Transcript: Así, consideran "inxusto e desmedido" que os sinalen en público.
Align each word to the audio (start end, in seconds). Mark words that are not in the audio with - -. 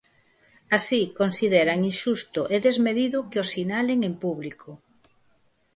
Así, 0.77 1.01
consideran 1.19 1.79
"inxusto 1.91 2.41
e 2.55 2.57
desmedido" 2.67 3.17
que 3.29 3.41
os 3.43 3.51
sinalen 3.55 3.99
en 4.09 4.13
público. 4.23 4.69